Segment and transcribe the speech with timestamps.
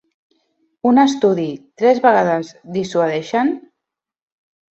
[0.91, 1.45] Un estudi,
[1.83, 3.53] Tres vegades dissuadeixen?